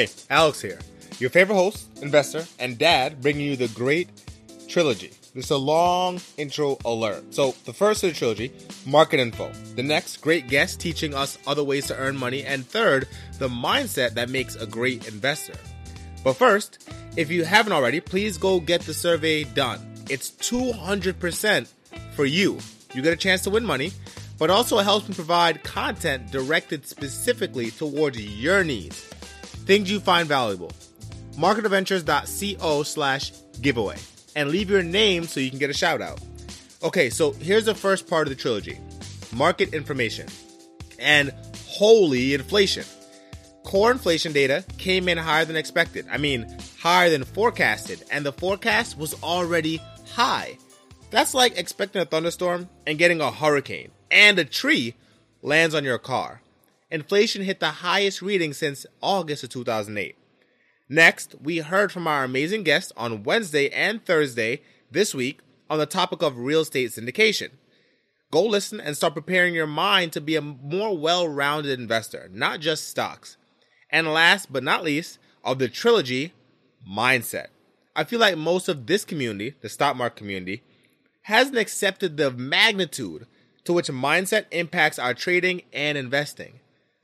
Hey, 0.00 0.08
Alex 0.30 0.62
here, 0.62 0.78
your 1.18 1.28
favorite 1.28 1.56
host, 1.56 1.86
investor, 2.00 2.46
and 2.58 2.78
dad, 2.78 3.20
bringing 3.20 3.44
you 3.44 3.54
the 3.54 3.68
great 3.68 4.08
trilogy. 4.66 5.10
This 5.34 5.44
is 5.44 5.50
a 5.50 5.58
long 5.58 6.22
intro 6.38 6.78
alert. 6.86 7.34
So, 7.34 7.54
the 7.66 7.74
first 7.74 8.02
of 8.02 8.08
the 8.08 8.16
trilogy, 8.16 8.50
market 8.86 9.20
info. 9.20 9.52
The 9.76 9.82
next, 9.82 10.22
great 10.22 10.48
guest 10.48 10.80
teaching 10.80 11.12
us 11.12 11.36
other 11.46 11.62
ways 11.62 11.86
to 11.88 11.98
earn 11.98 12.16
money. 12.16 12.44
And 12.44 12.66
third, 12.66 13.08
the 13.38 13.50
mindset 13.50 14.14
that 14.14 14.30
makes 14.30 14.56
a 14.56 14.64
great 14.64 15.06
investor. 15.06 15.58
But 16.24 16.32
first, 16.32 16.90
if 17.18 17.30
you 17.30 17.44
haven't 17.44 17.74
already, 17.74 18.00
please 18.00 18.38
go 18.38 18.58
get 18.58 18.80
the 18.80 18.94
survey 18.94 19.44
done. 19.44 19.86
It's 20.08 20.30
200% 20.30 21.68
for 22.16 22.24
you. 22.24 22.58
You 22.94 23.02
get 23.02 23.12
a 23.12 23.16
chance 23.16 23.42
to 23.42 23.50
win 23.50 23.66
money, 23.66 23.92
but 24.38 24.48
also 24.48 24.78
it 24.78 24.84
helps 24.84 25.10
me 25.10 25.14
provide 25.14 25.62
content 25.62 26.30
directed 26.30 26.86
specifically 26.86 27.70
towards 27.70 28.18
your 28.18 28.64
needs. 28.64 29.06
Things 29.70 29.88
you 29.88 30.00
find 30.00 30.26
valuable. 30.26 30.72
Marketadventures.co 31.36 32.82
slash 32.82 33.30
giveaway. 33.60 33.98
And 34.34 34.48
leave 34.48 34.68
your 34.68 34.82
name 34.82 35.22
so 35.22 35.38
you 35.38 35.48
can 35.48 35.60
get 35.60 35.70
a 35.70 35.74
shout 35.74 36.02
out. 36.02 36.20
Okay, 36.82 37.08
so 37.08 37.30
here's 37.30 37.66
the 37.66 37.74
first 37.76 38.10
part 38.10 38.26
of 38.26 38.30
the 38.30 38.34
trilogy 38.34 38.80
market 39.32 39.72
information 39.72 40.26
and 40.98 41.32
holy 41.68 42.34
inflation. 42.34 42.82
Core 43.62 43.92
inflation 43.92 44.32
data 44.32 44.64
came 44.76 45.08
in 45.08 45.16
higher 45.16 45.44
than 45.44 45.54
expected. 45.54 46.04
I 46.10 46.18
mean, 46.18 46.52
higher 46.80 47.08
than 47.08 47.22
forecasted, 47.22 48.02
and 48.10 48.26
the 48.26 48.32
forecast 48.32 48.98
was 48.98 49.14
already 49.22 49.80
high. 50.10 50.58
That's 51.10 51.32
like 51.32 51.56
expecting 51.56 52.02
a 52.02 52.06
thunderstorm 52.06 52.68
and 52.88 52.98
getting 52.98 53.20
a 53.20 53.30
hurricane, 53.30 53.92
and 54.10 54.36
a 54.36 54.44
tree 54.44 54.96
lands 55.42 55.76
on 55.76 55.84
your 55.84 55.98
car 55.98 56.42
inflation 56.90 57.42
hit 57.42 57.60
the 57.60 57.70
highest 57.70 58.22
reading 58.22 58.52
since 58.52 58.86
August 59.00 59.44
of 59.44 59.50
2008. 59.50 60.16
Next, 60.88 61.36
we 61.40 61.58
heard 61.58 61.92
from 61.92 62.06
our 62.06 62.24
amazing 62.24 62.64
guests 62.64 62.92
on 62.96 63.22
Wednesday 63.22 63.68
and 63.70 64.04
Thursday 64.04 64.62
this 64.90 65.14
week 65.14 65.38
on 65.68 65.78
the 65.78 65.86
topic 65.86 66.22
of 66.22 66.36
real 66.38 66.62
estate 66.62 66.90
syndication. 66.90 67.50
Go 68.30 68.44
listen 68.44 68.80
and 68.80 68.96
start 68.96 69.14
preparing 69.14 69.54
your 69.54 69.66
mind 69.66 70.12
to 70.12 70.20
be 70.20 70.36
a 70.36 70.40
more 70.40 70.96
well 70.96 71.28
rounded 71.28 71.78
investor, 71.78 72.28
not 72.32 72.60
just 72.60 72.88
stocks. 72.88 73.36
And 73.90 74.12
last 74.12 74.52
but 74.52 74.62
not 74.62 74.84
least, 74.84 75.18
of 75.42 75.58
the 75.58 75.68
trilogy, 75.68 76.32
mindset. 76.88 77.48
I 77.96 78.04
feel 78.04 78.20
like 78.20 78.36
most 78.36 78.68
of 78.68 78.86
this 78.86 79.04
community, 79.04 79.54
the 79.60 79.68
stock 79.68 79.96
market 79.96 80.16
community, 80.16 80.62
hasn't 81.22 81.58
accepted 81.58 82.16
the 82.16 82.30
magnitude 82.30 83.26
to 83.64 83.72
which 83.72 83.88
mindset 83.88 84.46
impacts 84.50 84.98
our 84.98 85.12
trading 85.12 85.62
and 85.72 85.98
investing. 85.98 86.59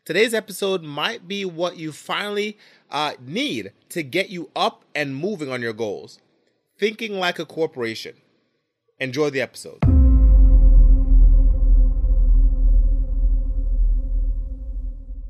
Today's 0.07 0.35
episode 0.35 0.85
might 0.85 1.27
be 1.27 1.45
what 1.45 1.79
you 1.79 1.91
finally 1.91 2.57
uh, 2.93 3.15
need 3.21 3.73
to 3.89 4.05
get 4.05 4.31
you 4.31 4.49
up 4.55 4.85
and 4.95 5.17
moving 5.17 5.51
on 5.51 5.61
your 5.61 5.73
goals. 5.73 6.21
Thinking 6.79 7.19
like 7.19 7.41
a 7.41 7.45
corporation. 7.45 8.15
Enjoy 9.01 9.31
the 9.31 9.41
episode. 9.41 9.81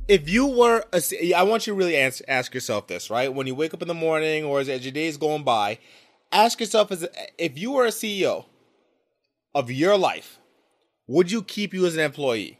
If 0.09 0.29
you 0.29 0.45
were, 0.45 0.85
a, 0.93 1.33
I 1.33 1.43
want 1.45 1.67
you 1.67 1.73
to 1.73 1.79
really 1.79 1.97
ask, 1.97 2.21
ask 2.29 2.53
yourself 2.53 2.87
this, 2.87 3.09
right? 3.09 3.33
When 3.33 3.47
you 3.47 3.55
wake 3.55 3.73
up 3.73 3.81
in 3.81 3.89
the 3.89 3.95
morning 3.95 4.45
or 4.45 4.61
as 4.61 4.69
your 4.69 4.93
day 4.93 5.07
is 5.07 5.17
going 5.17 5.43
by, 5.43 5.79
ask 6.31 6.61
yourself 6.61 6.93
as 6.93 7.09
if 7.39 7.57
you 7.57 7.71
were 7.71 7.87
a 7.87 7.91
CEO 7.91 8.45
of 9.55 9.71
your 9.71 9.97
life, 9.97 10.39
would 11.07 11.31
you 11.31 11.43
keep 11.43 11.73
you 11.73 11.87
as 11.87 11.95
an 11.95 12.01
employee? 12.01 12.59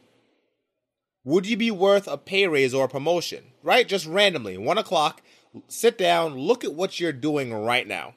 Would 1.27 1.45
you 1.45 1.57
be 1.57 1.71
worth 1.71 2.07
a 2.07 2.17
pay 2.17 2.47
raise 2.47 2.73
or 2.73 2.85
a 2.85 2.87
promotion? 2.87 3.43
Right? 3.61 3.85
Just 3.85 4.05
randomly, 4.05 4.57
one 4.57 4.77
o'clock, 4.77 5.21
sit 5.67 5.97
down, 5.97 6.37
look 6.37 6.63
at 6.63 6.73
what 6.73 7.01
you're 7.01 7.11
doing 7.11 7.53
right 7.53 7.85
now. 7.85 8.13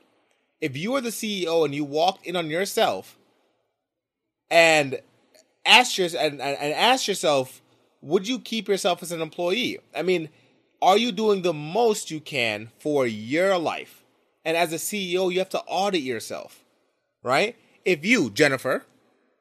If 0.60 0.76
you 0.76 0.94
are 0.94 1.00
the 1.00 1.08
CEO 1.08 1.64
and 1.64 1.74
you 1.74 1.84
walked 1.84 2.24
in 2.24 2.36
on 2.36 2.50
yourself 2.50 3.18
and 4.48 5.00
ask 5.66 5.98
your, 5.98 6.06
and, 6.16 6.40
and 6.40 6.72
ask 6.72 7.08
yourself, 7.08 7.60
would 8.00 8.28
you 8.28 8.38
keep 8.38 8.68
yourself 8.68 9.02
as 9.02 9.10
an 9.10 9.20
employee? 9.20 9.80
I 9.92 10.02
mean, 10.02 10.28
are 10.80 10.96
you 10.96 11.10
doing 11.10 11.42
the 11.42 11.52
most 11.52 12.12
you 12.12 12.20
can 12.20 12.70
for 12.78 13.08
your 13.08 13.58
life? 13.58 14.04
And 14.44 14.56
as 14.56 14.72
a 14.72 14.76
CEO, 14.76 15.32
you 15.32 15.40
have 15.40 15.48
to 15.48 15.62
audit 15.66 16.02
yourself, 16.02 16.64
right? 17.24 17.56
If 17.84 18.04
you, 18.04 18.30
Jennifer, 18.30 18.84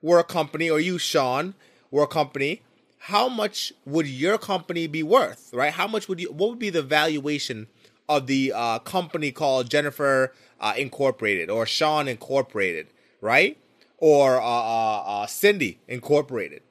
were 0.02 0.18
a 0.18 0.24
company, 0.24 0.72
or 0.72 0.80
you, 0.80 0.98
Sean, 0.98 1.54
were 1.92 2.04
a 2.04 2.08
company, 2.08 2.64
how 3.00 3.30
much 3.30 3.72
would 3.86 4.08
your 4.08 4.38
company 4.38 4.86
be 4.86 5.04
worth, 5.04 5.52
right? 5.54 5.74
How 5.74 5.88
much 5.88 6.08
would 6.08 6.20
you, 6.20 6.32
what 6.32 6.50
would 6.50 6.60
be 6.60 6.70
the 6.70 6.84
valuation 6.84 7.68
of 8.10 8.28
the 8.28 8.52
uh, 8.54 8.80
company 8.80 9.32
called 9.32 9.70
Jennifer 9.70 10.34
uh, 10.60 10.74
Incorporated 10.78 11.50
or 11.50 11.66
Sean 11.66 12.08
Incorporated, 12.08 12.88
right? 13.22 13.58
Or 13.98 14.42
uh, 14.42 14.44
uh, 14.44 15.04
uh 15.06 15.28
Cindy 15.28 15.80
Incorporated. 15.88 16.62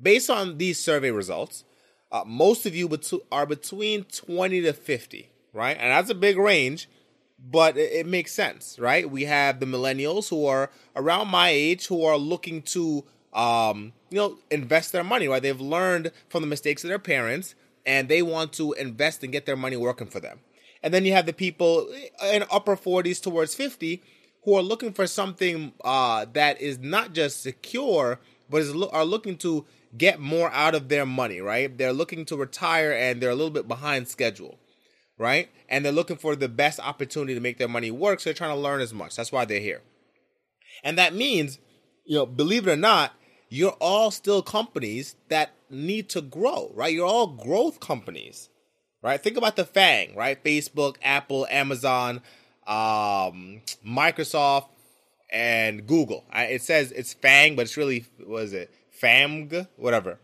Based 0.00 0.30
on 0.30 0.58
these 0.58 0.78
survey 0.78 1.10
results, 1.10 1.64
uh, 2.12 2.24
most 2.26 2.64
of 2.64 2.76
you 2.76 2.90
are 3.30 3.46
between 3.46 4.04
20 4.04 4.62
to 4.62 4.72
50, 4.72 5.30
right? 5.52 5.76
And 5.78 5.90
that's 5.90 6.10
a 6.10 6.14
big 6.14 6.36
range, 6.36 6.88
but 7.38 7.76
it, 7.76 7.92
it 7.92 8.06
makes 8.06 8.32
sense, 8.32 8.78
right? 8.78 9.10
We 9.10 9.24
have 9.24 9.58
the 9.58 9.66
millennials 9.66 10.28
who 10.28 10.46
are 10.46 10.70
around 10.94 11.28
my 11.28 11.48
age 11.48 11.86
who 11.86 12.04
are 12.04 12.16
looking 12.16 12.62
to 12.62 13.04
um, 13.32 13.92
you 14.10 14.18
know, 14.18 14.38
invest 14.50 14.92
their 14.92 15.04
money, 15.04 15.28
right? 15.28 15.42
They've 15.42 15.60
learned 15.60 16.12
from 16.28 16.42
the 16.42 16.48
mistakes 16.48 16.84
of 16.84 16.88
their 16.88 16.98
parents 16.98 17.54
and 17.86 18.08
they 18.08 18.22
want 18.22 18.52
to 18.54 18.72
invest 18.74 19.22
and 19.22 19.32
get 19.32 19.46
their 19.46 19.56
money 19.56 19.76
working 19.76 20.06
for 20.06 20.20
them. 20.20 20.40
And 20.82 20.92
then 20.92 21.04
you 21.04 21.12
have 21.12 21.26
the 21.26 21.32
people 21.32 21.88
in 22.24 22.44
upper 22.50 22.76
40s 22.76 23.22
towards 23.22 23.54
50 23.54 24.02
who 24.44 24.54
are 24.54 24.62
looking 24.62 24.92
for 24.92 25.06
something 25.06 25.72
uh, 25.84 26.26
that 26.32 26.60
is 26.60 26.78
not 26.78 27.12
just 27.12 27.42
secure, 27.42 28.18
but 28.50 28.62
is 28.62 28.74
are 28.92 29.04
looking 29.04 29.36
to 29.38 29.64
get 29.96 30.18
more 30.18 30.50
out 30.52 30.74
of 30.74 30.88
their 30.88 31.06
money, 31.06 31.40
right? 31.40 31.76
They're 31.76 31.92
looking 31.92 32.24
to 32.26 32.36
retire 32.36 32.92
and 32.92 33.20
they're 33.20 33.30
a 33.30 33.34
little 33.34 33.50
bit 33.50 33.68
behind 33.68 34.08
schedule, 34.08 34.58
right? 35.18 35.48
And 35.68 35.84
they're 35.84 35.92
looking 35.92 36.16
for 36.16 36.34
the 36.34 36.48
best 36.48 36.80
opportunity 36.80 37.34
to 37.34 37.40
make 37.40 37.58
their 37.58 37.68
money 37.68 37.90
work, 37.90 38.20
so 38.20 38.30
they're 38.30 38.34
trying 38.34 38.54
to 38.54 38.60
learn 38.60 38.80
as 38.80 38.92
much. 38.92 39.14
That's 39.14 39.30
why 39.30 39.44
they're 39.44 39.60
here. 39.60 39.82
And 40.82 40.98
that 40.98 41.14
means, 41.14 41.58
you 42.04 42.16
know, 42.16 42.26
believe 42.26 42.66
it 42.66 42.72
or 42.72 42.76
not, 42.76 43.14
you're 43.52 43.76
all 43.80 44.10
still 44.10 44.40
companies 44.40 45.14
that 45.28 45.50
need 45.68 46.08
to 46.08 46.22
grow, 46.22 46.72
right? 46.74 46.90
You're 46.90 47.06
all 47.06 47.26
growth 47.26 47.80
companies, 47.80 48.48
right? 49.02 49.22
Think 49.22 49.36
about 49.36 49.56
the 49.56 49.66
FANG, 49.66 50.16
right? 50.16 50.42
Facebook, 50.42 50.96
Apple, 51.02 51.46
Amazon, 51.50 52.22
um, 52.66 53.60
Microsoft, 53.86 54.68
and 55.30 55.86
Google. 55.86 56.24
It 56.34 56.62
says 56.62 56.92
it's 56.92 57.12
FANG, 57.12 57.54
but 57.54 57.62
it's 57.62 57.76
really, 57.76 58.06
what 58.24 58.44
is 58.44 58.54
it? 58.54 58.74
FAMG, 59.02 59.68
whatever. 59.76 60.18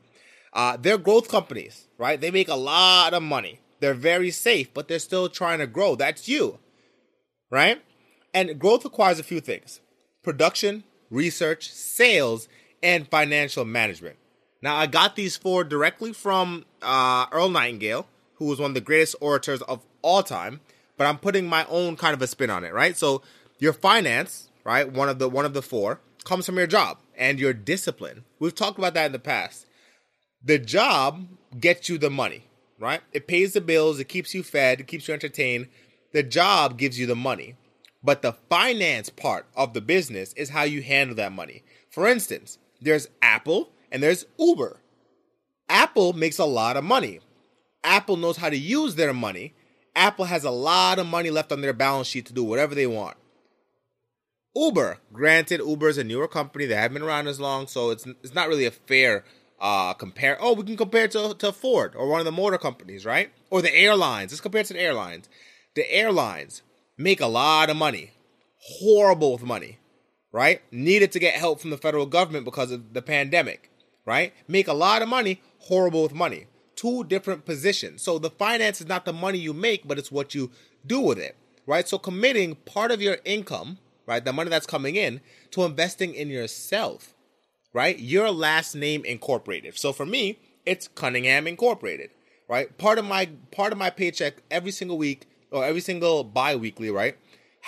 Uh, 0.55 0.79
they're 0.79 0.97
growth 0.97 1.29
companies, 1.29 1.87
right? 1.99 2.19
They 2.19 2.31
make 2.31 2.49
a 2.49 2.55
lot 2.55 3.13
of 3.13 3.23
money. 3.23 3.61
They're 3.81 3.93
very 3.93 4.31
safe, 4.31 4.73
but 4.73 4.89
they're 4.89 4.99
still 4.99 5.29
trying 5.29 5.59
to 5.59 5.67
grow. 5.67 5.97
That's 5.97 6.29
you, 6.29 6.61
right? 7.51 7.83
And 8.33 8.59
growth 8.59 8.85
requires 8.85 9.19
a 9.19 9.23
few 9.23 9.41
things 9.41 9.81
production, 10.23 10.85
research, 11.11 11.71
sales, 11.71 12.49
and 12.83 13.09
financial 13.09 13.65
management. 13.65 14.17
Now, 14.61 14.77
I 14.77 14.87
got 14.87 15.17
these 15.17 15.37
four 15.37 15.65
directly 15.65 16.13
from 16.13 16.65
uh, 16.83 17.27
Earl 17.31 17.49
Nightingale, 17.49 18.07
who 18.35 18.47
was 18.47 18.59
one 18.59 18.73
of 18.73 18.75
the 18.75 18.81
greatest 18.81 19.17
orators 19.21 19.63
of 19.63 19.85
all 20.03 20.23
time. 20.23 20.61
But 20.97 21.07
I'm 21.07 21.19
putting 21.19 21.47
my 21.47 21.65
own 21.67 21.97
kind 21.97 22.15
of 22.15 22.23
a 22.23 22.27
spin 22.27 22.51
on 22.51 22.65
it, 22.65 22.75
right? 22.75 22.97
So, 22.97 23.23
your 23.59 23.73
finance, 23.73 24.51
right, 24.65 24.91
one 24.91 25.09
of 25.09 25.19
the 25.19 25.29
one 25.29 25.45
of 25.45 25.55
the 25.55 25.63
four, 25.63 26.01
comes 26.25 26.47
from 26.47 26.57
your 26.57 26.67
job 26.67 26.99
and 27.17 27.39
your 27.39 27.53
discipline. 27.53 28.25
We've 28.39 28.55
talked 28.55 28.79
about 28.79 28.95
that 28.95 29.07
in 29.07 29.13
the 29.13 29.19
past. 29.19 29.67
The 30.43 30.59
job 30.59 31.27
gets 31.59 31.89
you 31.89 31.99
the 31.99 32.11
money, 32.11 32.45
right? 32.79 33.01
It 33.13 33.27
pays 33.27 33.53
the 33.53 33.61
bills, 33.61 33.99
it 33.99 34.09
keeps 34.09 34.35
you 34.35 34.43
fed, 34.43 34.81
it 34.81 34.87
keeps 34.87 35.09
you 35.09 35.15
entertained. 35.15 35.69
The 36.13 36.23
job 36.23 36.79
gives 36.79 36.99
you 36.99 37.07
the 37.07 37.17
money. 37.17 37.57
But 38.03 38.23
the 38.23 38.33
finance 38.33 39.11
part 39.11 39.47
of 39.57 39.75
the 39.75 39.81
business 39.81 40.33
is 40.35 40.51
how 40.51 40.63
you 40.63 40.83
handle 40.83 41.17
that 41.17 41.33
money. 41.33 41.65
For 41.91 42.07
instance, 42.07 42.59
there's 42.81 43.09
Apple 43.23 43.71
and 43.91 44.03
there's 44.03 44.27
Uber. 44.39 44.81
Apple 45.69 46.13
makes 46.13 46.39
a 46.39 46.45
lot 46.45 46.77
of 46.77 46.85
money. 46.85 47.21
Apple 47.85 48.17
knows 48.17 48.37
how 48.37 48.51
to 48.51 48.57
use 48.57 48.95
their 48.95 49.13
money. 49.13 49.55
Apple 49.95 50.27
has 50.27 50.45
a 50.45 50.51
lot 50.51 50.99
of 50.99 51.07
money 51.07 51.31
left 51.31 51.53
on 51.53 51.61
their 51.61 51.73
balance 51.73 52.07
sheet 52.07 52.27
to 52.27 52.33
do 52.33 52.45
whatever 52.45 52.75
they 52.75 52.87
want. 52.87 53.17
Uber, 54.55 54.99
granted, 55.13 55.61
Uber 55.61 55.89
is 55.89 55.99
a 55.99 56.05
newer 56.05 56.29
company. 56.29 56.67
They 56.67 56.75
haven't 56.75 56.95
been 56.95 57.03
around 57.03 57.27
as 57.29 57.39
long, 57.41 57.67
so 57.67 57.91
it's 57.91 58.07
it's 58.07 58.35
not 58.35 58.49
really 58.49 58.67
a 58.67 58.71
fair 58.71 59.25
uh 59.61 59.93
compare. 59.95 60.37
Oh, 60.41 60.55
we 60.55 60.65
can 60.65 60.77
compare 60.77 61.05
it 61.05 61.13
to, 61.13 61.35
to 61.35 61.53
Ford 61.53 61.95
or 61.97 62.09
one 62.09 62.21
of 62.21 62.25
the 62.25 62.33
motor 62.33 62.59
companies, 62.59 63.05
right? 63.05 63.31
Or 63.51 63.63
the 63.63 63.75
airlines. 63.75 64.33
Let's 64.33 64.41
compare 64.41 64.63
it 64.63 64.67
to 64.69 64.75
the 64.75 64.81
airlines. 64.81 65.29
The 65.75 65.91
airlines 65.93 66.63
make 66.97 67.21
a 67.21 67.27
lot 67.27 67.71
of 67.71 67.77
money, 67.77 68.13
horrible 68.59 69.33
with 69.33 69.43
money, 69.43 69.79
right? 70.33 70.63
Needed 70.71 71.13
to 71.13 71.19
get 71.19 71.35
help 71.35 71.61
from 71.61 71.71
the 71.71 71.79
federal 71.79 72.07
government 72.07 72.45
because 72.45 72.71
of 72.71 72.93
the 72.95 73.03
pandemic, 73.03 73.71
right? 74.05 74.33
Make 74.47 74.69
a 74.69 74.73
lot 74.73 75.03
of 75.03 75.09
money, 75.09 75.41
horrible 75.59 76.03
with 76.03 76.15
money. 76.15 76.47
Two 76.77 77.05
different 77.05 77.45
positions. 77.45 78.03
So 78.03 78.19
the 78.19 78.31
finance 78.31 78.81
is 78.81 78.87
not 78.87 79.05
the 79.05 79.13
money 79.13 79.39
you 79.39 79.53
make, 79.53 79.87
but 79.87 79.99
it's 79.99 80.13
what 80.13 80.35
you 80.35 80.51
do 80.87 81.01
with 81.01 81.19
it, 81.19 81.37
right? 81.67 81.89
So 81.89 81.99
committing 81.99 82.55
part 82.55 82.91
of 82.93 83.03
your 83.03 83.19
income 83.25 83.79
right? 84.09 84.25
The 84.25 84.33
money 84.33 84.49
that's 84.49 84.67
coming 84.67 84.97
in 84.97 85.21
to 85.51 85.65
investing 85.65 86.15
in 86.15 86.31
yourself, 86.31 87.15
right? 87.75 87.97
Your 87.99 88.31
last 88.31 88.75
name 88.75 89.05
incorporated. 89.05 89.79
So 89.79 89.93
for 89.93 90.07
me, 90.07 90.39
it's 90.65 90.89
Cunningham 90.89 91.47
Incorporated, 91.47 92.11
right? 92.49 92.77
Part 92.79 92.99
of 92.99 93.05
my 93.05 93.29
part 93.53 93.73
of 93.73 93.79
my 93.79 93.91
paycheck 93.91 94.43
every 94.51 94.71
single 94.73 94.97
week 94.97 95.27
or 95.51 95.65
every 95.65 95.83
single 95.83 96.25
bi-weekly, 96.25 96.91
right, 96.91 97.17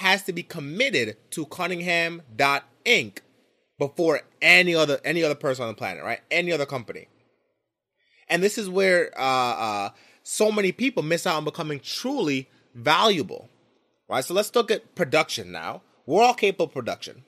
has 0.00 0.23
to 0.23 0.32
be 0.32 0.43
committed 0.43 1.14
to 1.31 1.44
Cunningham.inc 1.44 3.19
before 3.79 4.23
any 4.41 4.75
other 4.75 4.99
any 5.05 5.23
other 5.23 5.35
person 5.35 5.64
on 5.64 5.69
the 5.69 5.75
planet, 5.75 6.02
right? 6.02 6.20
Any 6.31 6.52
other 6.52 6.64
company. 6.64 7.08
And 8.26 8.43
this 8.43 8.56
is 8.56 8.70
where 8.70 9.12
uh, 9.19 9.23
uh, 9.23 9.91
so 10.23 10.50
many 10.50 10.73
people 10.73 11.02
miss 11.02 11.26
out 11.26 11.37
on 11.37 11.44
becoming 11.44 11.81
truly 11.81 12.49
valuable, 12.75 13.50
right? 14.08 14.25
So 14.25 14.32
let's 14.32 14.55
look 14.55 14.70
at 14.70 14.94
production 14.94 15.52
now. 15.52 15.82
We're 16.06 16.23
all 16.23 16.32
capable 16.32 16.64
of 16.64 16.73
production. 16.73 17.25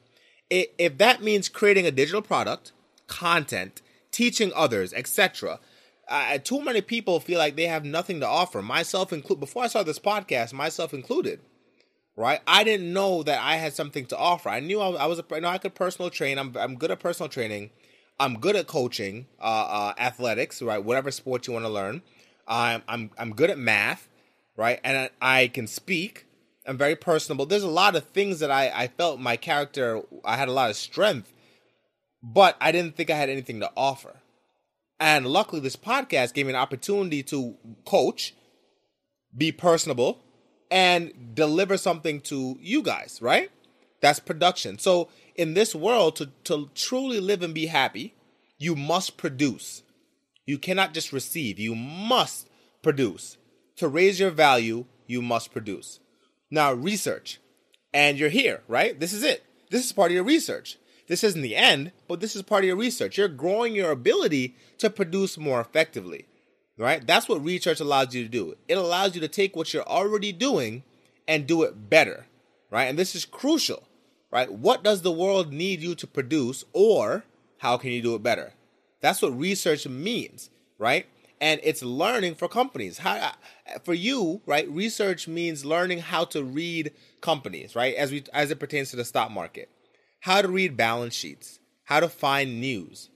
If 0.49 0.97
that 0.97 1.23
means 1.23 1.51
creating 1.51 1.87
a 1.87 1.91
digital 1.91 2.23
product, 2.23 2.73
content, 3.07 3.83
teaching 4.13 4.51
others, 4.55 4.95
etc., 4.95 5.61
uh, 6.09 6.39
too 6.39 6.63
many 6.63 6.81
people 6.81 7.21
feel 7.21 7.39
like 7.39 7.57
they 7.57 7.67
have 7.67 7.85
nothing 7.85 8.21
to 8.21 8.27
offer. 8.27 8.63
Myself 8.63 9.13
included. 9.13 9.41
Before 9.41 9.65
I 9.65 9.69
started 9.69 9.89
this 9.89 9.99
podcast, 9.99 10.55
myself 10.55 10.95
included. 10.95 11.41
Right, 12.15 12.41
I 12.47 12.63
didn't 12.63 12.93
know 12.93 13.23
that 13.23 13.41
I 13.41 13.57
had 13.57 13.73
something 13.73 14.05
to 14.07 14.19
offer. 14.19 14.51
I 14.51 14.61
knew 14.61 14.81
I, 14.81 14.91
I 14.91 15.07
was 15.07 15.19
a, 15.19 15.25
you 15.31 15.41
know, 15.41 15.49
I 15.49 15.57
could 15.57 15.75
personal 15.75 16.11
train. 16.11 16.39
I'm 16.39 16.55
I'm 16.59 16.77
good 16.77 16.91
at 16.91 17.01
personal 17.01 17.31
training. 17.31 17.71
I'm 18.21 18.39
good 18.39 18.55
at 18.55 18.67
coaching, 18.67 19.27
uh, 19.41 19.45
uh, 19.45 19.95
athletics, 19.99 20.61
right? 20.61 20.85
Whatever 20.85 21.11
sport 21.11 21.47
you 21.47 21.55
want 21.55 21.65
to 21.65 21.71
learn. 21.71 22.03
I'm 22.47 22.83
I'm 22.87 23.11
I'm 23.17 23.33
good 23.35 23.49
at 23.49 23.59
math, 23.59 24.09
right? 24.57 24.79
And 24.85 25.11
I, 25.23 25.41
I 25.41 25.49
can 25.49 25.67
speak. 25.67 26.27
I'm 26.67 26.77
very 26.77 26.97
personable. 26.97 27.47
There's 27.47 27.63
a 27.63 27.69
lot 27.69 27.97
of 27.97 28.05
things 28.05 28.41
that 28.41 28.51
I, 28.51 28.69
I 28.69 28.89
felt 28.89 29.19
my 29.19 29.37
character, 29.37 30.03
I 30.25 30.37
had 30.37 30.49
a 30.49 30.53
lot 30.53 30.71
of 30.71 30.77
strength, 30.77 31.33
but 32.23 32.57
I 32.61 32.73
didn't 32.73 32.95
think 32.95 33.11
I 33.11 33.17
had 33.17 33.31
anything 33.31 33.61
to 33.61 33.73
offer. 33.77 34.21
And 35.01 35.27
luckily, 35.27 35.61
this 35.61 35.77
podcast 35.77 36.35
gave 36.35 36.47
me 36.47 36.53
an 36.53 36.59
opportunity 36.59 37.23
to 37.25 37.57
coach, 37.85 38.35
be 39.37 39.51
personable, 39.51 40.23
and 40.73 41.35
deliver 41.35 41.77
something 41.77 42.23
to 42.23 42.57
you 42.59 42.83
guys, 42.83 43.21
right? 43.21 43.51
That's 44.01 44.19
production. 44.19 44.79
So, 44.79 45.11
in 45.37 45.53
this 45.53 45.75
world, 45.75 46.17
to, 46.17 46.31
to 46.45 46.71
truly 46.75 47.21
live 47.21 47.43
and 47.43 47.55
be 47.55 47.67
happy, 47.67 48.15
you 48.59 48.75
must 48.75 49.19
produce. 49.19 49.83
You 50.47 50.59
cannot 50.59 50.95
just 50.95 51.13
receive, 51.13 51.59
you 51.59 51.75
must 51.75 52.49
produce. 52.83 53.37
To 53.77 53.89
raise 53.89 54.19
your 54.19 54.31
value, 54.31 54.87
you 55.07 55.21
must 55.21 55.53
produce. 55.53 56.01
Now, 56.51 56.73
research. 56.73 57.39
And 57.95 58.19
you're 58.19 58.31
here, 58.31 58.63
right? 58.67 58.99
This 58.99 59.13
is 59.13 59.23
it. 59.23 59.45
This 59.71 59.85
is 59.85 59.93
part 59.93 60.11
of 60.11 60.15
your 60.15 60.25
research. 60.25 60.79
This 61.07 61.23
isn't 61.23 61.43
the 61.43 61.57
end, 61.57 61.93
but 62.09 62.21
this 62.21 62.35
is 62.35 62.43
part 62.43 62.65
of 62.65 62.69
your 62.69 62.77
research. 62.77 63.19
You're 63.19 63.29
growing 63.29 63.75
your 63.75 63.91
ability 63.91 64.57
to 64.79 64.89
produce 64.89 65.37
more 65.37 65.61
effectively, 65.61 66.27
right? 66.83 67.07
That's 67.07 67.29
what 67.29 67.45
research 67.45 67.81
allows 67.81 68.15
you 68.15 68.23
to 68.25 68.29
do. 68.29 68.57
It 68.69 68.77
allows 68.77 69.15
you 69.15 69.21
to 69.21 69.29
take 69.29 69.57
what 69.57 69.73
you're 69.73 69.89
already 69.89 70.33
doing 70.33 70.83
and 71.29 71.47
do 71.47 71.63
it 71.63 71.89
better, 71.89 72.27
right? 72.71 72.85
And 72.85 72.99
this 72.99 73.15
is 73.15 73.25
crucial, 73.25 73.85
right? 74.31 74.53
What 74.53 74.83
does 74.83 75.03
the 75.03 75.13
world 75.13 75.53
need 75.53 75.81
you 75.81 75.95
to 75.95 76.07
produce, 76.07 76.65
or 76.73 77.25
how 77.59 77.77
can 77.77 77.91
you 77.91 78.03
do 78.03 78.15
it 78.15 78.23
better? 78.23 78.55
That's 79.01 79.23
what 79.23 79.39
research 79.39 79.87
means, 79.87 80.51
right? 80.79 81.07
and 81.43 81.59
it's 81.65 81.83
learning 81.83 82.37
for 82.37 82.47
companies. 82.47 82.99
How 82.99 83.17
uh, 83.17 83.33
for 83.83 83.95
you, 83.95 84.41
right? 84.47 84.71
Research 84.71 85.27
means 85.27 85.65
learning 85.65 85.99
how 85.99 86.25
to 86.27 86.45
read 86.45 86.93
companies, 87.21 87.75
right? 87.75 87.97
As 87.97 88.13
we 88.13 88.23
as 88.33 88.53
it 88.53 88.61
pertains 88.61 88.91
to 88.91 88.97
the 88.97 89.05
stock 89.05 89.31
market, 89.33 89.69
how 90.21 90.41
to 90.41 90.47
read 90.47 90.77
balance 90.77 91.17
sheets, 91.17 91.59
how 91.83 91.99
to 91.99 92.09
find 92.09 92.61
news, 92.61 93.11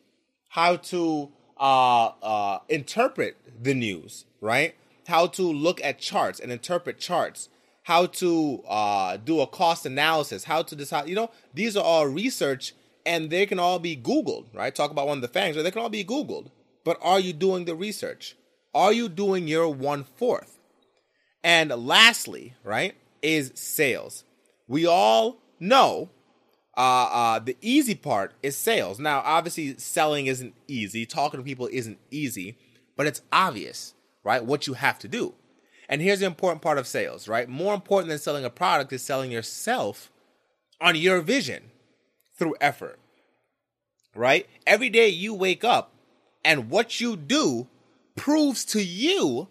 how 0.49 0.75
to 0.77 1.31
uh, 1.58 2.06
uh, 2.23 2.58
interpret 2.69 3.37
the 3.62 3.75
news, 3.75 4.25
right? 4.41 4.75
How 5.06 5.26
to 5.29 5.43
look 5.43 5.82
at 5.82 5.99
charts 5.99 6.41
and 6.41 6.50
interpret 6.50 6.99
charts, 6.99 7.49
how 7.85 8.06
to 8.06 8.62
uh, 8.69 9.17
do 9.19 9.41
a 9.41 9.47
cost 9.47 9.87
analysis, 9.87 10.44
how 10.44 10.62
to 10.62 10.76
decide. 10.76 11.08
You 11.08 11.14
know, 11.14 11.31
these 11.55 11.76
are 11.76 11.85
all 11.85 12.06
research, 12.06 12.75
and 13.05 13.31
they 13.31 13.47
can 13.47 13.58
all 13.58 13.79
be 13.79 13.97
Googled, 13.97 14.47
right? 14.53 14.75
Talk 14.75 14.91
about 14.91 15.06
one 15.06 15.19
of 15.19 15.23
the 15.23 15.29
fangs, 15.29 15.56
or 15.56 15.62
they 15.62 15.70
can 15.70 15.82
all 15.82 15.88
be 15.88 16.05
Googled 16.05 16.50
but 16.87 17.00
are 17.03 17.19
you 17.19 17.32
doing 17.32 17.64
the 17.64 17.75
research? 17.75 18.37
Are 18.73 18.93
you 18.93 19.08
doing 19.08 19.49
your 19.49 19.69
one 19.69 20.05
fourth? 20.05 20.61
And 21.43 21.70
lastly, 21.70 22.55
right, 22.62 22.94
is 23.23 23.50
sales. 23.56 24.23
We 24.69 24.87
all 24.87 25.38
know 25.58 26.11
uh, 26.76 27.08
uh, 27.11 27.38
the 27.38 27.56
easy 27.61 27.94
part 27.94 28.32
is 28.43 28.56
sales. 28.56 28.99
Now, 28.99 29.23
obviously, 29.25 29.78
selling 29.78 30.26
isn't 30.26 30.55
easy, 30.69 31.06
talking 31.06 31.40
to 31.40 31.44
people 31.44 31.69
isn't 31.73 31.99
easy, 32.11 32.58
but 32.96 33.06
it's 33.06 33.23
obvious, 33.32 33.94
right, 34.25 34.44
what 34.44 34.67
you 34.67 34.75
have 34.75 34.99
to 35.00 35.08
do. 35.08 35.34
And 35.88 36.02
here's 36.02 36.20
the 36.20 36.26
important 36.26 36.62
part 36.62 36.78
of 36.78 36.87
sales, 36.87 37.28
right? 37.28 37.49
More 37.49 37.73
important 37.73 38.08
than 38.08 38.19
selling 38.19 38.44
a 38.44 38.51
product 38.51 38.93
is 38.93 39.03
selling 39.03 39.31
yourself 39.31 40.10
on 40.81 40.96
your 40.96 41.20
vision 41.20 41.70
through 42.39 42.56
effort, 42.60 42.98
right? 44.15 44.46
Every 44.67 44.91
day 44.91 45.08
you 45.08 45.32
wake 45.32 45.65
up, 45.65 45.93
and 46.44 46.70
what 46.70 47.01
you 47.01 47.17
do 47.17 47.69
proves 48.17 48.65
to 48.67 48.82
you 48.82 49.48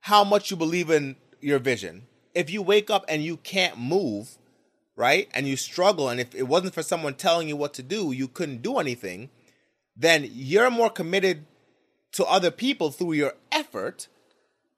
how 0.00 0.24
much 0.24 0.50
you 0.50 0.56
believe 0.56 0.90
in 0.90 1.16
your 1.40 1.58
vision. 1.58 2.06
If 2.34 2.50
you 2.50 2.62
wake 2.62 2.90
up 2.90 3.04
and 3.08 3.22
you 3.22 3.38
can't 3.38 3.78
move, 3.78 4.38
right, 4.96 5.28
and 5.34 5.46
you 5.46 5.56
struggle, 5.56 6.08
and 6.08 6.18
if 6.18 6.34
it 6.34 6.44
wasn't 6.48 6.74
for 6.74 6.82
someone 6.82 7.14
telling 7.14 7.48
you 7.48 7.56
what 7.56 7.74
to 7.74 7.82
do, 7.82 8.12
you 8.12 8.26
couldn't 8.26 8.62
do 8.62 8.78
anything, 8.78 9.30
then 9.94 10.28
you're 10.32 10.70
more 10.70 10.90
committed 10.90 11.44
to 12.12 12.24
other 12.24 12.50
people 12.50 12.90
through 12.90 13.12
your 13.12 13.34
effort 13.52 14.08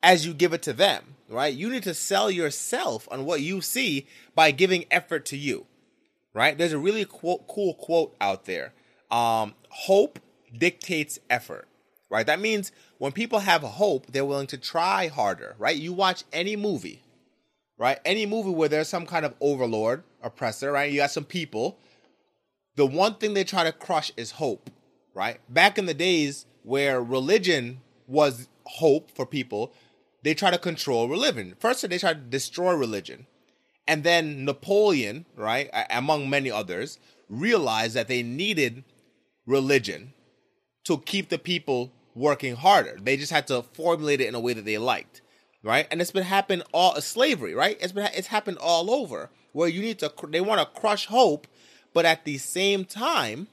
as 0.03 0.27
you 0.27 0.35
give 0.35 0.53
it 0.53 0.63
to 0.63 0.73
them, 0.73 1.17
right? 1.29 1.55
You 1.55 1.71
need 1.71 1.85
to 1.85 1.95
sell 1.95 2.31
yourself 2.31 3.09
on 3.11 3.25
what 3.25 3.41
you 3.41 3.61
see 3.61 4.07
by 4.35 4.51
giving 4.51 4.85
effort 4.91 5.25
to 5.27 5.37
you, 5.37 5.67
right? 6.35 6.57
There's 6.57 6.73
a 6.73 6.79
really 6.79 7.05
quote, 7.05 7.47
cool 7.49 7.75
quote 7.75 8.15
out 8.21 8.45
there. 8.45 8.73
Um, 9.11 9.55
hope 9.71 10.19
dictates 10.57 11.19
effort, 11.29 11.67
right? 12.11 12.27
That 12.27 12.41
means 12.41 12.73
when 12.99 13.13
people 13.13 13.41
have 13.41 13.63
hope, 13.63 14.07
they're 14.07 14.25
willing 14.25 14.47
to 14.49 14.59
try 14.59 15.09
harder, 15.09 15.55
right? 15.59 15.77
You 15.77 15.93
watch 15.93 16.25
any 16.33 16.57
movie, 16.57 17.03
right? 17.79 17.99
Any 18.05 18.27
movie 18.27 18.51
where 18.51 18.69
there's 18.69 18.89
some 18.89 19.07
kind 19.07 19.25
of 19.25 19.35
overlord, 19.41 20.03
oppressor, 20.23 20.73
right? 20.73 20.91
You 20.91 20.99
got 20.99 21.11
some 21.11 21.25
people. 21.25 21.79
The 22.77 22.85
one 22.85 23.15
thing 23.15 23.35
they 23.35 23.45
try 23.45 23.65
to 23.65 23.73
crush 23.73 24.13
is 24.17 24.33
hope, 24.33 24.71
right? 25.15 25.41
Back 25.49 25.79
in 25.79 25.87
the 25.87 25.95
days 25.95 26.47
where 26.63 27.03
religion 27.03 27.81
was 28.07 28.49
hope 28.65 29.11
for 29.11 29.25
people, 29.25 29.73
they 30.23 30.35
try 30.35 30.51
to 30.51 30.59
control 30.59 31.09
religion. 31.09 31.55
First, 31.59 31.89
they 31.89 31.99
try 31.99 32.13
to 32.13 32.21
destroy 32.21 32.75
religion. 32.75 33.27
And 33.87 34.05
then 34.05 34.45
Napoleon, 34.45 35.25
right, 35.35 35.71
among 35.91 36.29
many 36.29 36.51
others, 36.51 36.99
realized 37.31 37.95
that 37.95 38.09
they 38.09 38.23
needed 38.23 38.85
religion 39.47 40.13
to 40.85 40.99
keep 40.99 41.31
the 41.31 41.39
people 41.39 41.93
working 42.15 42.57
harder. 42.57 42.99
They 43.01 43.17
just 43.17 43.33
had 43.33 43.47
to 43.47 43.63
formulate 43.63 44.21
it 44.21 44.29
in 44.29 44.35
a 44.35 44.41
way 44.41 44.53
that 44.53 44.65
they 44.65 44.79
liked, 44.79 45.23
right? 45.63 45.87
And 45.91 46.01
it's 46.01 46.11
been 46.11 46.25
happening 46.25 46.65
all 46.73 46.97
uh, 46.97 47.01
slavery, 47.01 47.55
right? 47.55 47.77
It's 47.81 47.93
been 47.93 48.09
it's 48.15 48.29
happened 48.29 48.59
all 48.59 48.91
over 48.91 49.31
where 49.53 49.69
you 49.69 49.81
need 49.81 49.99
to 50.01 50.13
they 50.29 50.41
want 50.41 50.61
to 50.61 50.81
crush 50.81 51.07
hope, 51.07 51.47
but 51.93 52.05
at 52.05 52.25
the 52.25 52.39
same 52.39 52.85
time, 52.85 53.49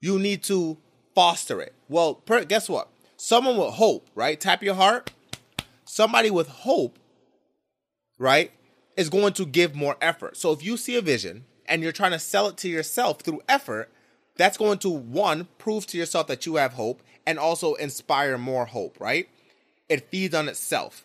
you 0.00 0.18
need 0.18 0.42
to 0.44 0.78
foster 1.14 1.60
it. 1.60 1.74
Well, 1.88 2.14
per, 2.14 2.44
guess 2.44 2.68
what? 2.68 2.88
Someone 3.16 3.56
with 3.56 3.74
hope, 3.74 4.08
right? 4.14 4.38
Tap 4.38 4.62
your 4.62 4.74
heart. 4.74 5.10
Somebody 5.84 6.30
with 6.30 6.48
hope, 6.48 6.98
right, 8.18 8.52
is 8.96 9.08
going 9.08 9.32
to 9.34 9.46
give 9.46 9.74
more 9.74 9.96
effort. 10.00 10.36
So 10.36 10.52
if 10.52 10.62
you 10.62 10.76
see 10.76 10.96
a 10.96 11.02
vision 11.02 11.46
and 11.66 11.82
you're 11.82 11.92
trying 11.92 12.12
to 12.12 12.18
sell 12.18 12.48
it 12.48 12.56
to 12.58 12.68
yourself 12.68 13.20
through 13.20 13.40
effort, 13.48 13.90
that's 14.36 14.56
going 14.56 14.78
to 14.78 14.90
one 14.90 15.48
prove 15.58 15.86
to 15.88 15.98
yourself 15.98 16.26
that 16.28 16.46
you 16.46 16.56
have 16.56 16.74
hope 16.74 17.02
and 17.26 17.38
also 17.38 17.74
inspire 17.74 18.38
more 18.38 18.66
hope, 18.66 19.00
right? 19.00 19.28
It 19.88 20.10
feeds 20.10 20.34
on 20.34 20.48
itself, 20.48 21.04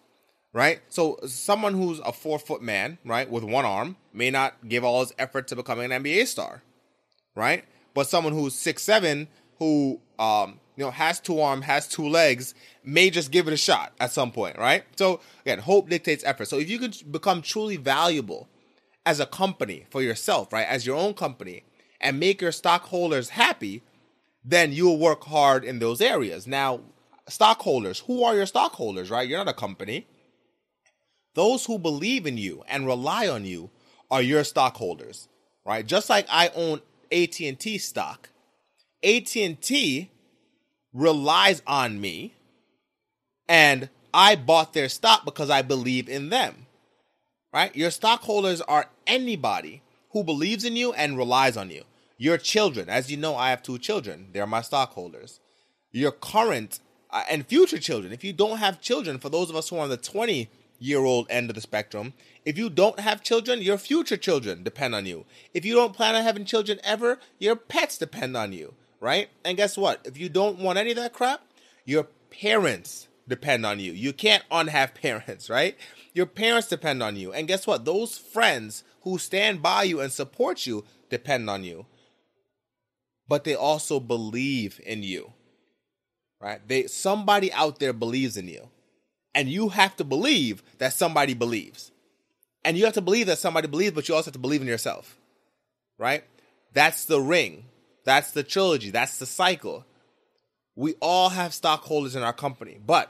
right? 0.54 0.82
So 0.88 1.20
someone 1.26 1.74
who's 1.74 2.00
a 2.00 2.14
four 2.14 2.40
foot 2.40 2.62
man, 2.62 3.00
right, 3.04 3.30
with 3.30 3.44
one 3.44 3.66
arm 3.66 3.98
may 4.14 4.30
not 4.30 4.70
give 4.70 4.84
all 4.84 5.02
his 5.02 5.14
effort 5.18 5.48
to 5.50 5.56
becoming 5.56 5.92
an 5.92 6.04
NBA 6.04 6.28
star, 6.28 6.62
right? 7.36 7.66
But 7.94 8.08
someone 8.08 8.34
who's 8.34 8.56
six 8.56 8.84
seven 8.84 9.28
who 9.60 10.00
um 10.20 10.60
you 10.76 10.84
know 10.84 10.92
has 10.92 11.20
two 11.20 11.42
arms, 11.42 11.66
has 11.66 11.88
two 11.88 12.08
legs, 12.08 12.54
may 12.84 13.10
just 13.10 13.32
give 13.32 13.48
it 13.48 13.54
a 13.54 13.58
shot 13.58 13.94
at 14.00 14.12
some 14.12 14.32
point, 14.32 14.58
right? 14.58 14.84
So 14.96 15.20
again, 15.42 15.60
hope 15.60 15.90
dictates 15.90 16.24
effort. 16.24 16.48
So 16.48 16.60
if 16.60 16.70
you 16.70 16.80
can 16.80 16.94
become 17.12 17.42
truly 17.42 17.78
valuable 17.78 18.48
as 19.06 19.20
a 19.20 19.26
company 19.26 19.86
for 19.90 20.02
yourself, 20.02 20.54
right, 20.54 20.68
as 20.68 20.86
your 20.86 20.96
own 20.96 21.14
company, 21.14 21.64
and 22.00 22.20
make 22.20 22.42
your 22.42 22.52
stockholders 22.52 23.30
happy, 23.30 23.82
then 24.44 24.72
you'll 24.72 25.00
work 25.00 25.24
hard 25.24 25.64
in 25.64 25.80
those 25.80 26.02
areas. 26.02 26.46
Now, 26.46 26.82
stockholders, 27.28 28.00
who 28.00 28.24
are 28.24 28.36
your 28.36 28.46
stockholders, 28.46 29.10
right? 29.10 29.28
You're 29.28 29.40
not 29.40 29.48
a 29.48 29.54
company. 29.54 30.08
Those 31.36 31.66
who 31.66 31.80
believe 31.80 32.25
in 32.25 32.38
you 32.38 32.63
and 32.68 32.86
rely 32.86 33.28
on 33.28 33.46
you 33.46 33.70
are 34.12 34.22
your 34.22 34.44
stockholders, 34.44 35.28
right? 35.66 35.86
Just 35.86 36.10
like 36.10 36.28
I 36.30 36.50
own 36.56 36.82
AT&T 37.12 37.78
stock. 37.80 38.30
AT&T 39.04 40.12
relies 40.94 41.62
on 41.66 42.00
me 42.00 42.36
and 43.50 43.90
I 44.13 44.36
bought 44.36 44.74
their 44.74 44.90
stock 44.90 45.25
because 45.25 45.50
I 45.50 45.62
believe 45.62 46.08
in 46.08 46.30
them. 46.30 46.68
Right? 47.52 47.75
Your 47.75 47.92
stockholders 47.92 48.62
are 48.62 48.90
anybody 49.06 49.82
who 50.12 50.24
believes 50.24 50.66
in 50.66 50.75
you 50.75 50.94
and 50.94 51.18
relies 51.18 51.58
on 51.58 51.70
you. 51.70 51.84
Your 52.18 52.38
children, 52.38 52.90
as 52.90 53.12
you 53.12 53.18
know, 53.18 53.36
I 53.36 53.50
have 53.50 53.62
two 53.62 53.78
children. 53.78 54.30
They're 54.32 54.48
my 54.48 54.62
stockholders. 54.62 55.40
Your 55.92 56.12
current 56.12 56.80
uh, 57.12 57.24
and 57.30 57.46
future 57.46 57.80
children. 57.80 58.13
If 58.13 58.24
you 58.24 58.34
don't 58.34 58.58
have 58.58 58.82
children, 58.82 59.20
for 59.20 59.30
those 59.30 59.50
of 59.50 59.56
us 59.56 59.70
who 59.70 59.78
are 59.78 59.84
on 59.84 59.90
the 59.90 59.98
20 59.98 60.50
year 60.84 61.00
old 61.00 61.28
end 61.30 61.50
of 61.50 61.56
the 61.56 61.62
spectrum, 61.62 62.13
if 62.46 62.58
you 62.58 62.70
don't 62.70 63.00
have 63.00 63.24
children, 63.24 63.62
your 63.62 63.78
future 63.78 64.18
children 64.18 64.63
depend 64.63 64.96
on 64.96 65.06
you. 65.06 65.25
If 65.54 65.66
you 65.66 65.75
don't 65.75 65.94
plan 65.94 66.16
on 66.16 66.24
having 66.24 66.46
children 66.46 66.80
ever, 66.84 67.20
your 67.40 67.56
pets 67.56 67.98
depend 67.98 68.36
on 68.36 68.54
you, 68.54 68.74
right? 69.00 69.30
And 69.46 69.58
guess 69.58 69.78
what? 69.78 70.02
If 70.04 70.18
you 70.18 70.30
don't 70.30 70.60
want 70.60 70.78
any 70.78 70.92
of 70.92 70.98
that 70.98 71.13
crap, 71.13 71.42
your 71.86 72.08
parents 72.30 73.08
depend 73.28 73.66
on 73.66 73.80
you. 73.80 73.92
You 73.92 74.13
can't 74.13 74.44
unhave 74.52 74.94
parents, 75.02 75.50
right? 75.50 75.78
Your 76.13 76.25
parents 76.25 76.68
depend 76.68 77.02
on 77.02 77.16
you. 77.16 77.32
And 77.32 77.48
guess 77.48 77.66
what? 77.66 77.86
Those 77.86 78.18
friends 78.18 78.84
who 79.02 79.18
stand 79.18 79.62
by 79.62 79.84
you 79.84 80.02
and 80.02 80.12
support 80.12 80.66
you 80.66 80.86
depend 81.10 81.50
on 81.50 81.63
you 81.63 81.86
but 83.28 83.44
they 83.44 83.56
also 83.56 84.00
believe 84.00 84.80
in 84.86 85.04
you. 85.04 85.34
Right? 86.40 86.60
They 86.68 86.88
somebody 86.88 87.52
out 87.54 87.80
there 87.80 87.94
believes 87.94 88.38
in 88.38 88.48
you. 88.48 88.70
And 89.36 89.50
you 89.50 89.70
have 89.70 89.96
to 89.98 90.04
believe 90.04 90.63
that 90.78 90.94
somebody 90.94 91.34
believes. 91.34 91.92
And 92.63 92.78
you 92.78 92.86
have 92.86 92.94
to 92.94 93.02
believe 93.02 93.28
that 93.28 93.40
somebody 93.40 93.68
believes, 93.68 93.94
but 93.94 94.08
you 94.08 94.16
also 94.16 94.28
have 94.28 94.34
to 94.34 94.40
believe 94.40 94.62
in 94.62 94.68
yourself. 94.68 95.18
Right? 95.98 96.24
That's 96.74 97.06
the 97.06 97.20
ring. 97.20 97.66
That's 98.04 98.32
the 98.32 98.44
trilogy. 98.44 98.90
That's 98.90 99.18
the 99.18 99.25
cycle. 99.25 99.86
We 100.75 100.96
all 101.02 101.30
have 101.30 101.54
stockholders 101.54 102.16
in 102.16 102.24
our 102.24 102.34
company, 102.34 102.80
but 102.84 103.10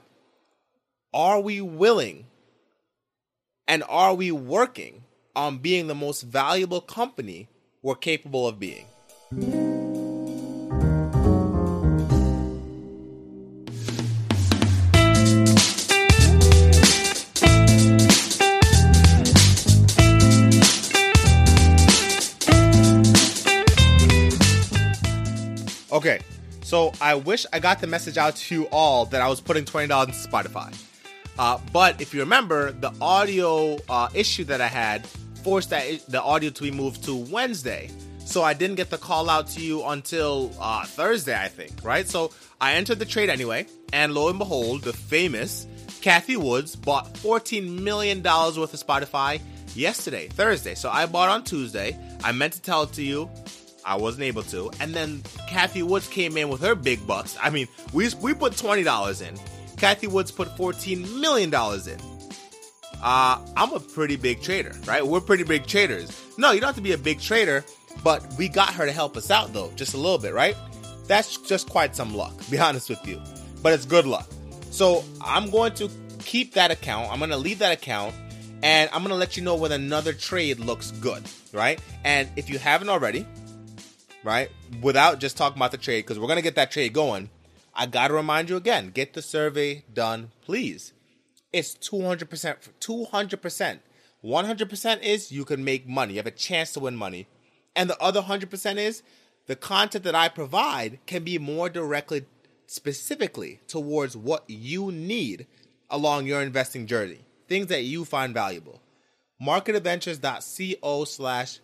are 1.14 1.40
we 1.40 1.62
willing 1.62 2.26
and 3.68 3.84
are 3.88 4.14
we 4.14 4.32
working 4.32 5.04
on 5.36 5.60
being 5.60 5.88
the 5.88 5.96
most 5.96 6.22
valuable 6.24 6.82
company 6.82 7.48
we're 7.82 7.96
capable 7.96 8.48
of 8.48 8.60
being? 8.60 8.86
So 26.74 26.92
I 27.00 27.14
wish 27.14 27.46
I 27.54 27.60
got 27.60 27.82
the 27.82 27.86
message 27.86 28.18
out 28.18 28.36
to 28.36 28.56
you 28.56 28.68
all 28.72 29.06
that 29.06 29.22
I 29.22 29.28
was 29.30 29.40
putting 29.40 29.64
twenty 29.64 29.90
dollars 29.90 30.08
into 30.08 30.28
Spotify. 30.28 30.76
Uh, 31.38 31.60
but 31.72 32.02
if 32.02 32.16
you 32.16 32.22
remember, 32.22 32.72
the 32.72 32.92
audio 33.00 33.78
uh, 33.88 34.10
issue 34.16 34.44
that 34.46 34.60
I 34.60 34.70
had 34.70 35.06
forced 35.44 35.70
that 35.70 35.86
the 36.08 36.20
audio 36.20 36.50
to 36.50 36.64
be 36.64 36.72
moved 36.72 37.04
to 37.04 37.16
Wednesday. 37.16 37.92
So 38.26 38.42
I 38.42 38.56
didn't 38.56 38.78
get 38.78 38.90
the 38.90 38.98
call 38.98 39.30
out 39.30 39.50
to 39.50 39.62
you 39.62 39.86
until 39.86 40.52
uh, 40.60 40.84
Thursday, 40.86 41.40
I 41.40 41.48
think, 41.48 41.74
right? 41.84 42.08
So 42.08 42.32
I 42.60 42.74
entered 42.74 42.98
the 42.98 43.06
trade 43.06 43.30
anyway, 43.30 43.68
and 43.94 44.16
lo 44.16 44.30
and 44.30 44.40
behold, 44.40 44.82
the 44.82 44.94
famous 44.94 45.68
Cathie 46.02 46.38
Woods 46.38 46.76
bought 46.76 47.14
$14 47.14 47.82
million 47.82 48.24
worth 48.24 48.58
of 48.58 48.84
Spotify 48.84 49.40
yesterday, 49.76 50.28
Thursday. 50.28 50.74
So 50.74 50.90
I 50.90 51.06
bought 51.06 51.30
on 51.30 51.44
Tuesday. 51.44 51.96
I 52.24 52.32
meant 52.32 52.54
to 52.54 52.62
tell 52.64 52.82
it 52.82 52.94
to 52.94 53.04
you. 53.04 53.30
I 53.86 53.96
wasn't 53.98 54.24
able 54.24 54.44
to. 54.44 54.72
And 54.80 54.94
then 54.94 55.22
Cathie 55.50 55.84
Woods 55.84 56.08
came 56.08 56.38
in 56.38 56.50
with 56.50 56.62
her 56.62 56.76
big 56.76 57.06
bucks. 57.06 57.38
I 57.42 57.50
mean, 57.50 57.68
we 57.94 58.10
we 58.22 58.34
put 58.34 58.58
twenty 58.58 58.84
dollars 58.84 59.22
in. 59.22 59.38
Cathie 59.78 60.08
Woods 60.08 60.32
put 60.32 60.56
fourteen 60.58 61.02
million 61.20 61.50
dollars 61.50 61.88
in. 61.88 62.00
Uh, 63.02 63.38
I'm 63.58 63.74
a 63.74 63.80
pretty 63.80 64.16
big 64.16 64.42
trader, 64.42 64.74
right? 64.86 65.06
We're 65.06 65.20
pretty 65.20 65.44
big 65.44 65.68
traders. 65.68 66.10
No, 66.38 66.52
you 66.52 66.62
don't 66.62 66.70
have 66.70 66.76
to 66.76 66.82
be 66.82 66.94
a 66.94 66.98
big 66.98 67.20
trader, 67.20 67.66
but 68.02 68.26
we 68.38 68.48
got 68.48 68.74
her 68.74 68.86
to 68.86 68.94
help 68.94 69.18
us 69.18 69.30
out 69.30 69.52
though, 69.52 69.72
just 69.76 69.94
a 69.94 69.98
little 69.98 70.18
bit, 70.18 70.34
right? 70.34 70.56
That's 71.06 71.36
just 71.38 71.70
quite 71.70 71.96
some 71.96 72.14
luck, 72.16 72.34
be 72.50 72.58
honest 72.60 72.90
with 72.90 73.06
you. 73.06 73.22
But 73.62 73.74
it's 73.74 73.86
good 73.86 74.06
luck. 74.06 74.30
So 74.72 75.04
I'm 75.22 75.50
going 75.50 75.74
to 75.74 75.90
keep 76.20 76.54
that 76.54 76.72
account. 76.72 77.12
I'm 77.12 77.20
going 77.20 77.32
to 77.32 77.38
leave 77.38 77.60
that 77.60 77.74
account 77.74 78.16
and 78.64 78.90
I'm 78.94 79.02
going 79.02 79.10
to 79.10 79.16
let 79.16 79.36
you 79.36 79.44
know 79.44 79.56
when 79.56 79.74
another 79.74 80.14
trade 80.14 80.60
looks 80.60 80.92
good, 80.92 81.22
right? 81.52 81.80
And 82.06 82.30
if 82.38 82.50
you 82.50 82.58
haven't 82.58 82.88
already, 82.88 83.28
right? 84.24 84.50
Without 84.82 85.20
just 85.20 85.38
talking 85.38 85.58
about 85.58 85.72
the 85.72 85.78
trade, 85.78 86.02
because 86.02 86.20
we're 86.20 86.28
going 86.28 86.38
to 86.38 86.44
get 86.44 86.56
that 86.56 86.72
trade 86.72 86.94
going. 86.94 87.30
I 87.76 87.86
got 87.88 88.10
to 88.10 88.14
remind 88.14 88.50
you 88.50 88.58
again 88.58 88.92
get 88.92 89.14
the 89.14 89.22
survey 89.22 89.84
done, 89.92 90.32
please. 90.42 90.94
It's 91.52 91.74
200%. 91.76 92.70
200%. 92.80 93.80
100% 94.24 95.02
is 95.04 95.32
you 95.32 95.46
can 95.46 95.64
make 95.64 95.88
money. 95.88 96.14
You 96.14 96.20
have 96.20 96.28
a 96.28 96.32
chance 96.32 96.74
to 96.74 96.80
win 96.80 96.96
money. 96.96 97.28
And 97.76 97.90
the 97.90 98.00
other 98.02 98.22
100% 98.22 98.78
is 98.78 99.04
the 99.48 99.56
content 99.56 100.04
that 100.06 100.16
I 100.16 100.30
provide 100.30 101.00
can 101.06 101.24
be 101.24 101.38
more 101.38 101.70
directly, 101.70 102.26
specifically 102.68 103.60
towards 103.68 104.16
what 104.16 104.44
you 104.48 104.92
need 104.92 105.48
along 105.90 106.26
your 106.26 106.42
investing 106.42 106.88
journey, 106.88 107.26
things 107.48 107.68
that 107.68 107.84
you 107.84 108.06
find 108.06 108.34
valuable. 108.34 108.82
Marketadventures.co 109.42 111.04
slash 111.06 111.60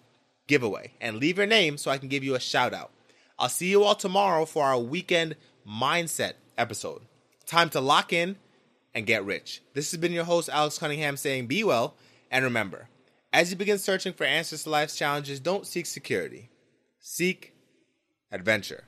giveaway 0.50 0.92
and 1.00 1.18
leave 1.18 1.38
your 1.38 1.48
name 1.48 1.78
so 1.78 1.90
I 1.90 1.98
can 1.98 2.10
give 2.10 2.26
you 2.26 2.36
a 2.36 2.40
shout 2.40 2.74
out. 2.74 2.92
I'll 3.38 3.48
see 3.48 3.70
you 3.70 3.84
all 3.84 3.96
tomorrow 3.96 4.44
for 4.44 4.66
our 4.66 4.78
weekend 4.78 5.38
mindset 5.66 6.34
episode. 6.58 7.04
Time 7.46 7.70
to 7.70 7.80
lock 7.80 8.12
in 8.12 8.36
and 8.94 9.06
get 9.06 9.24
rich. 9.24 9.62
This 9.74 9.92
has 9.92 10.00
been 10.00 10.12
your 10.12 10.26
host, 10.26 10.50
Alex 10.52 10.78
Cunningham, 10.78 11.16
saying 11.16 11.48
be 11.48 11.64
well. 11.64 11.96
And 12.30 12.44
remember, 12.44 12.90
as 13.32 13.52
you 13.52 13.56
begin 13.56 13.78
searching 13.78 14.12
for 14.12 14.26
answers 14.26 14.64
to 14.64 14.70
life's 14.70 14.98
challenges, 14.98 15.40
don't 15.40 15.66
seek 15.66 15.86
security, 15.86 16.50
seek 17.00 17.54
adventure. 18.32 18.84